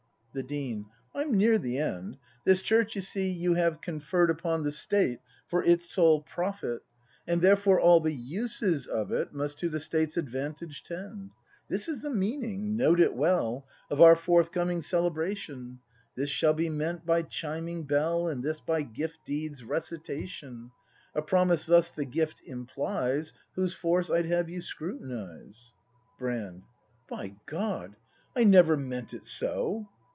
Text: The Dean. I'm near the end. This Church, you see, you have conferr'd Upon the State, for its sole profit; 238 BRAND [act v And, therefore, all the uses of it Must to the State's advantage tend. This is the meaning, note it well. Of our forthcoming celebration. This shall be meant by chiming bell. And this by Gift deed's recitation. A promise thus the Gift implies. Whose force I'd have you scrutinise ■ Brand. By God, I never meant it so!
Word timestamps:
The 0.33 0.43
Dean. 0.43 0.85
I'm 1.13 1.35
near 1.35 1.57
the 1.57 1.77
end. 1.77 2.17
This 2.45 2.61
Church, 2.61 2.95
you 2.95 3.01
see, 3.01 3.29
you 3.29 3.55
have 3.55 3.81
conferr'd 3.81 4.29
Upon 4.29 4.63
the 4.63 4.71
State, 4.71 5.19
for 5.49 5.61
its 5.61 5.89
sole 5.91 6.21
profit; 6.21 6.83
238 7.25 7.25
BRAND 7.25 7.27
[act 7.27 7.27
v 7.27 7.33
And, 7.33 7.41
therefore, 7.41 7.79
all 7.81 7.99
the 7.99 8.13
uses 8.13 8.87
of 8.87 9.11
it 9.11 9.33
Must 9.33 9.59
to 9.59 9.67
the 9.67 9.81
State's 9.81 10.15
advantage 10.15 10.85
tend. 10.85 11.31
This 11.67 11.89
is 11.89 12.01
the 12.01 12.09
meaning, 12.09 12.77
note 12.77 13.01
it 13.01 13.13
well. 13.13 13.67
Of 13.89 13.99
our 13.99 14.15
forthcoming 14.15 14.79
celebration. 14.79 15.79
This 16.15 16.29
shall 16.29 16.53
be 16.53 16.69
meant 16.69 17.05
by 17.05 17.23
chiming 17.23 17.83
bell. 17.83 18.29
And 18.29 18.41
this 18.41 18.61
by 18.61 18.83
Gift 18.83 19.25
deed's 19.25 19.65
recitation. 19.65 20.71
A 21.13 21.21
promise 21.21 21.65
thus 21.65 21.91
the 21.91 22.05
Gift 22.05 22.41
implies. 22.47 23.33
Whose 23.55 23.73
force 23.73 24.09
I'd 24.09 24.27
have 24.27 24.49
you 24.49 24.61
scrutinise 24.61 25.73
■ 26.15 26.17
Brand. 26.17 26.63
By 27.09 27.35
God, 27.47 27.97
I 28.33 28.45
never 28.45 28.77
meant 28.77 29.13
it 29.13 29.25
so! 29.25 29.89